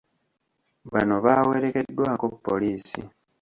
[0.91, 2.99] Bano baawerekeddwako poliisi.